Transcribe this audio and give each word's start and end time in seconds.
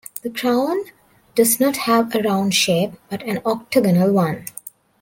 The 0.23 0.31
crown 0.31 0.85
does 1.35 1.59
not 1.59 1.77
have 1.77 2.15
a 2.15 2.23
round 2.23 2.55
shape, 2.55 2.93
but 3.11 3.21
an 3.21 3.39
octagonal 3.45 4.11
one. 4.11 4.47